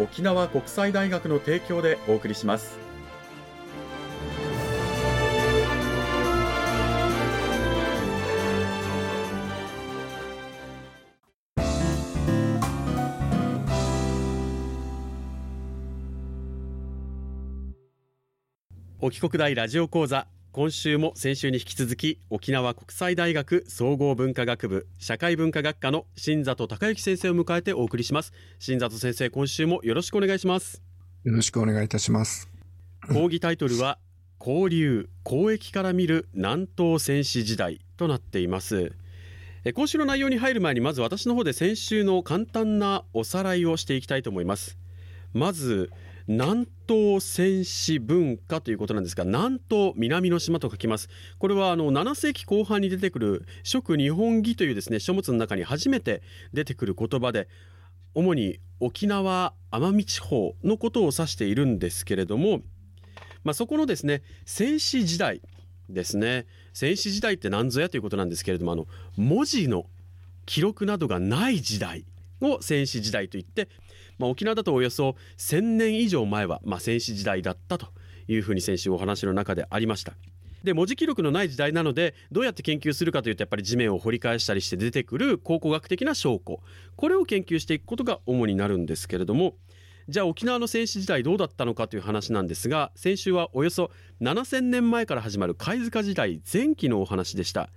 [0.00, 2.78] 沖縄国際大学の提供でお送りします。
[19.02, 28.32] 沖国大ラジオ講座今週も先週に引き続き沖縄国際大学総合文化学部社会文化学科の新里孝之先生を迎えてお送りします。
[28.58, 30.82] 新里先生今週もよろしくお願いします。
[31.22, 32.48] よろしくお願いいたします。
[33.06, 33.98] 講義タイトルは
[34.40, 38.90] 交流交易から見る南東戦史時代となっています。
[39.72, 44.76] 今週の内容に入る前にまず私の方で先週の簡単なおさらいをしていきたいと思います。
[45.32, 45.92] まず
[46.30, 51.08] 南東戦士文化ということなんですが南東南の島と書きます。
[51.40, 57.48] これはあの7世紀後半に出てくる食日本義というですね書物の中に初めて出てくる言葉で
[58.14, 62.60] 主に沖縄奄美地方のことを指しているんですけれども、
[63.42, 65.42] まあ、そこのですね戦死時代
[65.88, 66.46] ですね。
[66.72, 68.86] 戦死時代って何ぞやということなんですけれどもあの
[69.16, 69.86] 文字の
[70.46, 72.04] 記録などがない時代
[72.40, 73.68] を戦死時代といって
[74.20, 77.88] まあ、沖縄だとおよそ1000年以上前は、まあ、戦死時代だったと
[78.28, 80.12] いうふうに先週お話の中でありました。
[80.62, 86.60] で文字記録のない時代なのでどうやって研究するかというとやっぱり地面を掘り返したりして出てくる考古学的な証拠
[86.96, 89.54] これを研究していくことが主になるんですけれども
[90.08, 97.70] じゃあ沖縄の戦死時代どうだったのかという話なんですが先週はおよそ7000年前から始まる貝塚時代前期のお話でした。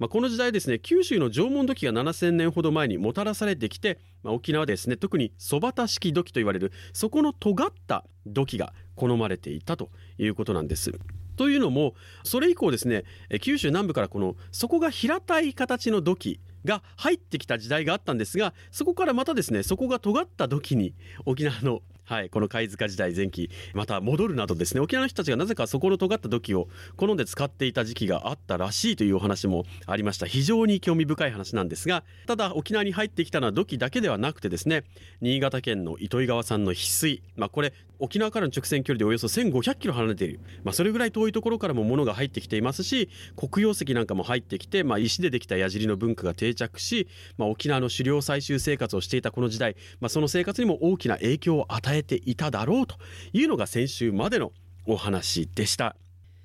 [0.00, 10.92] まあ、この時代ですね九州の縄文土器が7000年ほど前にもたらされてきて、まあ、沖縄ですね特にそばた式土器と言われるそこの尖った土器が好まれていたということなんです。
[11.36, 11.94] というのも
[12.24, 13.04] それ以降ですね
[13.40, 20.94] 九州南部からこの底が平たい形の土器が入ってきた時代があったんですがそこからまたですねそこが尖った土器に
[21.24, 26.66] 沖縄のはい、この貝塚時代前期また戻るなどですね沖縄の人たちがなぜかそこの尖った土器を
[26.96, 30.26] 好んで使っていた時期があったらしいというお話もありました。
[30.26, 34.82] 非常に興味深い話なんですがただ沖縄に入ってきたのは土器だけではなくてですね。
[35.20, 47.06] 新潟県の糸魚川産の翡翠、まあ、これ沖縄からの直線距離でおよそ1500キロ離れている、まあ、それぐらい遠いところからも物が入ってきていますし黒曜石なんかも入ってきて、まあ、石でできた矢尻の文化が定着し、
[47.36, 52.96] ま、沖縄の狩猟採集生活をしていたこの時代、ま、その生活にも大きな影響を与えていただろうと
[53.32, 54.52] いうのが先週までの
[54.86, 55.96] お話でした。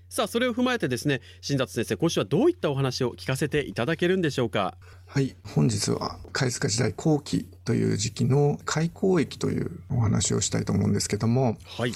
[0.08, 4.78] さあそれを踏まえてですね新里先生今週はどういったお話を聞かせていただけるんでしょうか？
[5.08, 11.94] はい本日は貝塚時代後期という時期の開口駅というお話をしたいと思うんですけども、はい、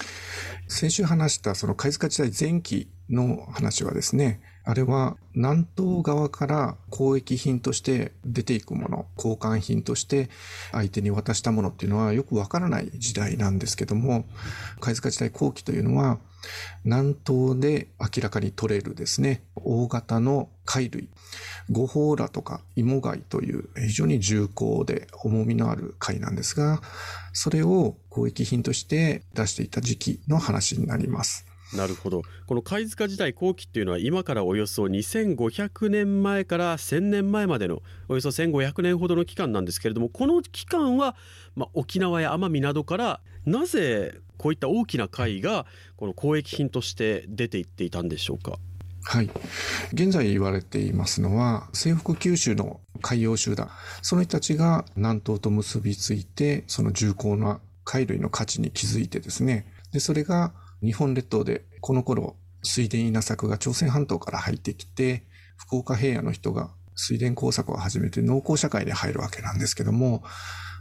[0.68, 10.30] 先週話したその貝塚時代前期の話はですねあれは南東側から交易品として出ていくもの、交換品として
[10.72, 14.26] 相手に渡したものっていうのはよくわからない時代なんですけども、
[14.80, 16.20] 貝塚時代後期というのは
[16.84, 21.10] 南東で明らかに取れるですね、大型の貝類、
[21.72, 26.84] 五宝螺とか芋貝という非常に重厚で重みのある貝なんですが、
[27.34, 31.49] それを交易品として出していた時期の話になります。
[31.76, 32.24] なるほど。
[32.48, 41.16] この貝塚時代後期っていうのは今からおよそ2500年前から1000年前までのおよそ1500年ほどの期間なんですけれどもこの期間は、
[41.56, 48.58] まあ、沖縄や奄美などからなぜこういった大きな貝がこの交易品として出ていっていたんでしょうか？
[49.04, 49.30] はい。
[49.94, 53.70] 現在言われていますのは、西北九州の海洋集団、
[54.02, 60.54] その人たちが南東と結びついて、その重厚な貝類の価値に気づいてですね、で、それが
[60.84, 65.24] 日本列島でこの頃、水田稲作が朝鮮半島から入ってきて、
[65.58, 70.24] 福岡平野の人が水田工作を始めて農耕社会で入るわけなんですけども、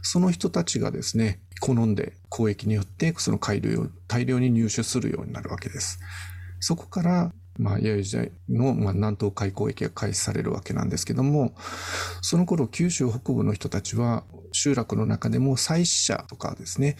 [0.01, 5.99] その人たちがですね、好んで交易によってその海流を大量に入手するようになるわけです。
[6.59, 11.53] そこから、まあ、弥生時代の、まあ、南東海交易が開始されるわけなんですけども、
[12.21, 14.23] その頃九州北部の人たちは
[14.53, 16.95] 集落の中でも祭祀者とかですね、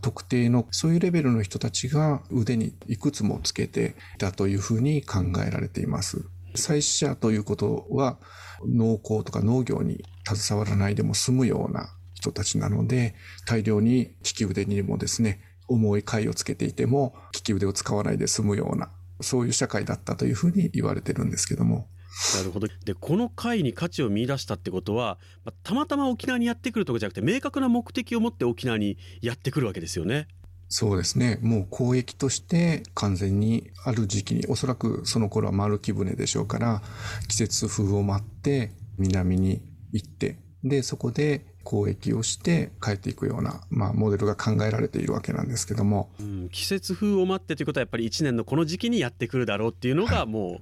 [0.00, 6.24] 特定のそういうレベルの人たちが腕にいくつもつけていたというふうに考えられています。
[6.54, 8.18] 祭祀者ということは
[8.66, 13.14] 農耕とか農業に携わらないでも済むような人たちなので、
[13.46, 18.90] 大量に利き腕にもですね、重い貝をつけていても、利き腕を使わないで済むような、
[19.22, 21.88] そういう社会だったというふうに言われてるんですけども。
[22.36, 30.26] なるほどでこの貝に価値を見出したってことは、まあ、たまたま沖縄にやってくるとかじゃなくて明確な目的を持って沖縄にやってくるわけですよね。
[30.72, 31.40] そうですね。
[31.42, 36.80] もう交易として完全にある時期に、おそらくその頃は丸木舟でしょうから、
[37.26, 39.62] 季節風を待って南に
[39.92, 50.60] 行って、で、そこで交易をして帰っていくような、まあ、モデルが考えられているわけなんですけども、うん、季節風を待ってということはやっぱり1年のこの時期にやってくるだろうっていうのがも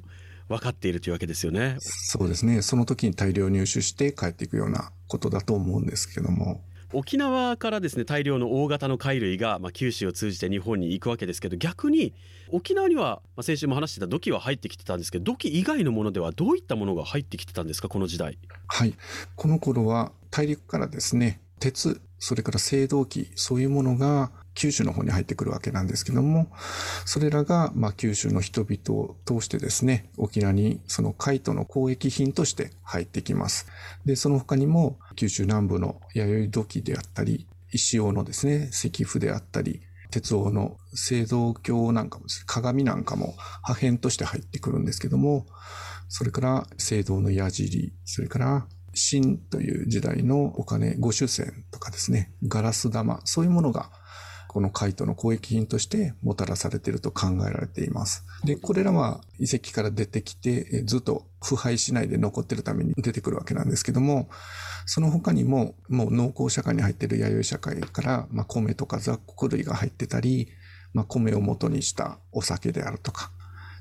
[0.49, 1.60] う分かっているというわけですよね。
[1.60, 6.60] はい、そうですねその時に大量入手して帰っていくようなことだと思うんですけども。
[6.93, 12.14] 沖縄からですね大量の大型の貝類が、まあ、九州を通じて日本に行くわけですけど逆に
[12.50, 18.38] 沖縄には、まあ、先週も話してた土器は入ってきてたんですけど土器以外のものではどういったものが入ってきてたんですかこの時代。
[18.69, 18.94] はい
[19.37, 26.49] この頃は大陸からですね、鉄、それから青銅器、そういうものが九州の方に入ってくるわけなんですけども、
[27.05, 33.69] それらが、まあ、九州の人々を通してですね、沖縄にその海斗の交易品として入ってきます。
[34.05, 45.46] で、その他にも、九州南部の弥生土器であったり、石王のですね、石符であったり、鉄王の青銅鏡なんかも、ね鏡なんかも破片として入ってくるんですけども、
[46.08, 53.93] それから青銅の矢尻、それから秦という時代のお金、五種銭とかですね、ガラス玉、そういうものが
[54.49, 58.25] この海斗の交易品としてもたらされていると考えられています。
[58.45, 64.29] で、これらは遺跡から出てきて、ずっと腐敗しないで残っているために出てくるわけなんですけども、
[64.87, 70.49] その他にも、もう農耕社会に入っている弥生社会から、まあ、米とか雑穀類が入ってたり、
[70.94, 73.31] まあ、米を元にしたお酒であるとか、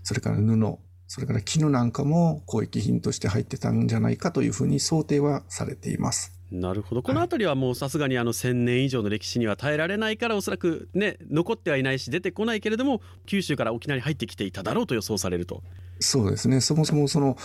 [0.04, 0.78] それから布、
[1.08, 6.37] それから絹なんかも交易品として入ってたんじゃないかというふうに想定はされています。
[6.52, 15.62] なるほどこの辺りはもうさすがにあの1,000年以上の歴史には耐えられないからおそらくね残ってはいないし出てこないけれども九州から沖縄に入ってきていただろうと予想されると。
[16.00, 17.38] そうですねそもそもその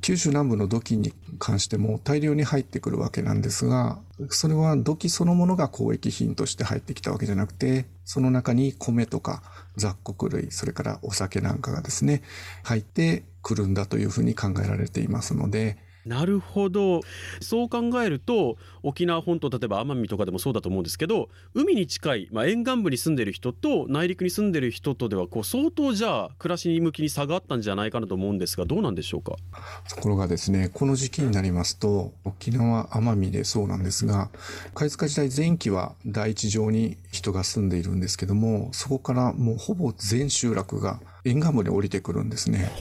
[0.00, 9.44] 九州南部の土器に関しても大量に入ってくるわけなんですがそれは土器そのものが交易品として入ってきたわけじゃなくてその中に米とか
[9.76, 12.22] 雑穀類それからお酒なんかがですね
[12.64, 15.78] 入ってくるんだというふうに考えられていますので。
[16.04, 17.00] なるほど。
[17.40, 29.36] そう考えると沖縄本島例えば奄美とかでもそうだと思うんですけど海に近い、まあ、沿岸部に住んでる人と内陸に住んでる人とではこう相当じゃあ暮らしに向きに差があったんじゃないかなと思うんですがどうなんでしょうか？
[29.88, 34.30] ところがですねこの時期になりますと沖縄奄美でそうなんですが
[34.74, 42.72] 貝塚時代前期は第一上に人が住んでいるんですけどもそこからもうほぼ全集落が沿岸部に降りてくるんですね。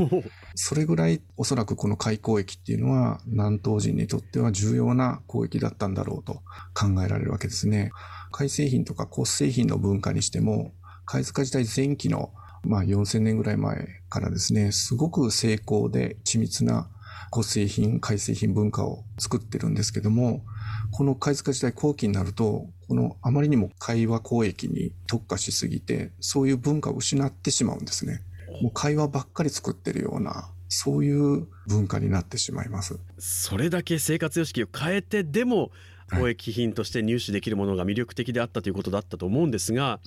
[0.56, 6.42] それぐらいおそらくこの海交易っていうのは南東人にとっては重要な交易だったんだろうと
[6.74, 7.92] 考えられるわけですね。
[8.32, 10.74] 海製品とか骨製品の文化にしても、
[11.06, 12.32] 貝塚時代前期の
[12.64, 16.90] まあ4000年ぐらい前からですね、すごく成功で緻密な
[17.32, 20.44] 骨製品、海製品文化を作ってるんですけども、
[20.92, 28.22] この貝塚時代後期になると、このあまりにも会話交易に特化しすぎて、そういう文化を失ってしまうんですね。
[28.62, 33.00] もう会話ばっかり作ってるようなそういう文化になってしまいます。
[33.20, 35.72] それだけ生活様式を変えてでも
[36.12, 40.00] 貿易品として入手できるものが魅力的であったということだったと思うんですが、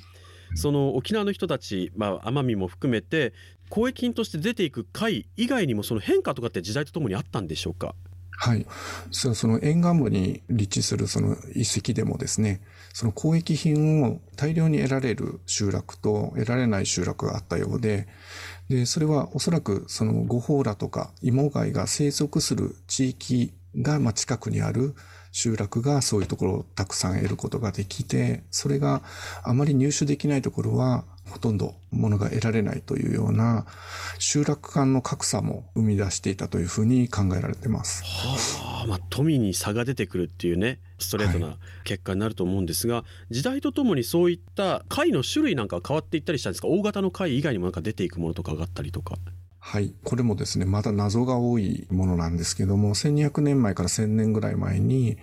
[0.54, 3.32] その沖縄の人たち、まあ、奄美も含めて
[3.70, 7.94] 交易品として出ていく貝以外にもその変化とかって時代とともにあったんでしょうか？
[8.36, 8.66] はい。
[9.10, 12.60] その沿岸部に立地するその遺跡でもですね、
[12.92, 18.06] その交易品を大量に得られる集落と得られない集落があったようで、
[18.68, 24.94] で、それはおそらくそのゴホーラとか芋貝が生息する地域がま近くにある
[25.36, 29.02] 集落がそういうところをたくさん得ることができて、それが
[29.42, 33.66] あまり入手できないところはほとんど物が得られないというような
[34.20, 38.04] 集落間の格差も生み出していたというふうに考えられてます。
[38.04, 46.68] はあ、まあ、富に差が出てくるっていうねストレートな結果になると思うんですが、はい、時代とともにそういった貝の種類なんか変わっていったりしたんですか？
[46.68, 49.16] 大型の貝以外にもなんか出ていくものとかがあったりとか。
[49.66, 49.94] はい。
[50.04, 55.16] これもですね、まだ謎が多いものなんですけども、1200年前から1000年ぐらい前に、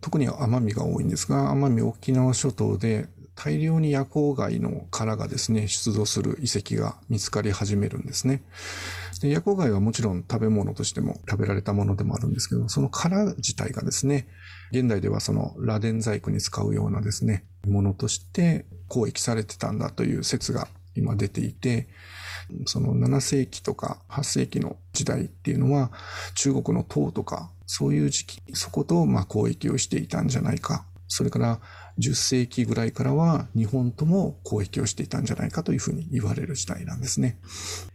[0.00, 8.42] 特に奄美が多いんですが、奄美沖縄諸島で大量に夜光貝の殻がですね、出土する遺跡が見つかり始めるんですね。
[9.20, 14.26] で夜光貝はもちろん食べ物としても食べられたものでもあるんですけど、その殻自体がですね、
[14.72, 21.88] 現代ではその螺鈿細工に使うようなですね、ものとして交易されてたんだという説が今出ていて、
[22.66, 25.90] その7世紀とか8世紀の時代っていうのは
[26.34, 30.84] 中国の唐とかそういう時期、そことまあ交易をしていたんじゃないか。
[31.08, 31.60] それから
[32.00, 37.38] 10世紀ぐらいからは日本とも交易をしていたんじゃないかというふうに言われる時代なんですね。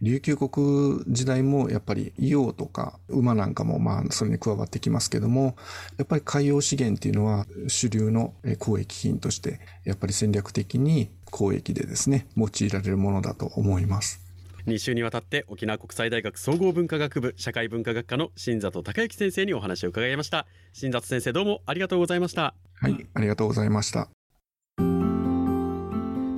[0.00, 5.56] 琉球国時代もやっぱり硫黄とか馬なんかもまあそれに加わってきますけども、
[5.98, 14.20] やっぱり海洋資源っていうのは主流の交易品としてやっぱり戦略的に交易でですね、用いられるものだと思います。
[14.66, 20.46] 2週にわたって沖縄国際大学総合文化学部社会文化学科の新里孝之先生にお話を伺いました。
[20.72, 22.54] 新里先生どうもありがとうございました。
[22.74, 24.21] はいありがとうございました。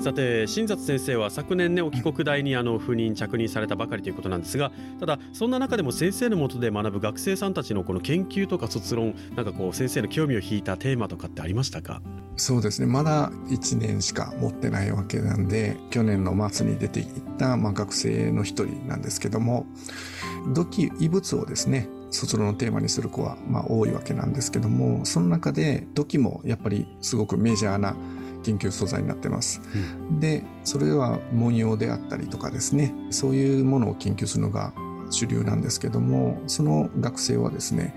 [0.05, 4.71] さて新里先生は昨年ねお帰国大にあの赴任着任されたばかりということなんですが
[5.01, 12.03] ただそんな中でも先生のもとで学ぶ学生さんたちのこの研究とか卒論なんかこう先生の興味を引いたテーマとかってありましたか？
[12.37, 12.87] そうですね。
[12.87, 17.07] まだ1年しか持ってないわけなんで去年の末に出ていっ
[17.39, 19.65] た、まあ、学生の一人なんですけども
[20.53, 27.97] 土器異物をですね卒論のテーマにする子はまあ多いわけなんですけどもその中で土器もやっぱりすごくメジャーな
[28.45, 29.61] 研究素材になってます。
[30.11, 34.73] うん、で、それは文様であったりとかですね、そういうものを研究するのが
[35.11, 37.97] 主流なんですけども、その学生はですね、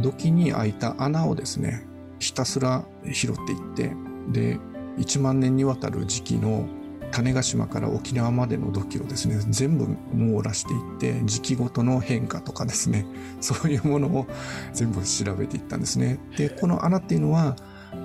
[0.00, 1.86] 土器に開いた穴をですね、
[2.18, 3.96] ひたすら拾っていって、
[4.28, 4.58] で、
[4.98, 6.68] 1万年にわたる時期の
[7.10, 13.06] 種子島から沖縄までの土器をですね、全部網羅していって、時期ごとの変化とかですね、
[13.40, 14.26] そういうものを
[14.72, 16.18] 全部調べていったんですね。
[16.36, 17.56] で、この穴っていうのは、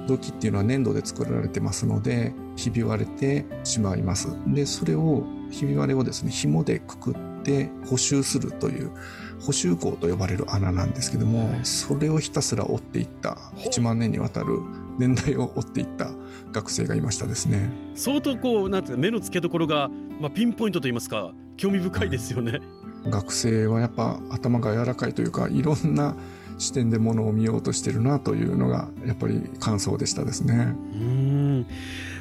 [0.08, 4.28] 土器っていうのは粘土で作られてますので、ひび割れてしまいます。
[4.48, 8.92] で、それを、ひび割れをですね、紐でくくって補修するという、
[9.40, 14.60] 補修口と呼ばれる穴なんですけども、それをひたすら折っていった、1万年にわたる
[14.98, 16.12] 年代を追っていった
[16.52, 17.72] 学生がいましたですね。
[17.96, 22.62] 相当こう、なんて目の付けどころが、まあ、ピンポイントといいますか、興味深いですよね。
[23.08, 26.16] 学生はやっぱ頭が柔らかいというか、いろんな
[26.64, 30.76] 視点でものを見ようとしてるなというのがやっぱり感想でしたですね。
[30.94, 31.66] うん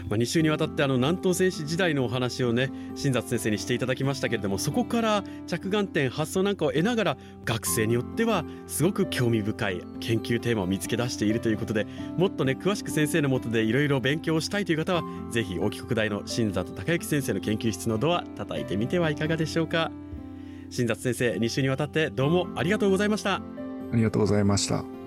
[0.08, 11.87] まあ、2週にわたってあの南東戦士時代のお話をね新里先生にしていただきましたけれどもそこから着眼点発想なんかを得ながら学生によってはすごく興味深い研究テーマを見つけ出しているということで
[12.18, 19.90] もっとね詳しく先生のもとでいろいろ勉強したいという方はぜひ沖国大の新里孝之先生の研究室のドア叩いてみてはいかがでしょうか
[20.68, 23.62] 新里先生2週にわたってどうもありがとうございました。
[23.92, 25.01] ありがとうございました。